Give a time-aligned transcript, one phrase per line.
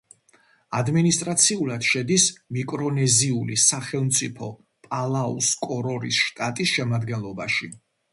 [0.75, 2.23] ადმინისტრაციულად შედის
[2.57, 4.49] მიკრონეზიული სახელმწიფო
[4.87, 7.71] პალაუს კორორის შტატის შემადგენლობაში.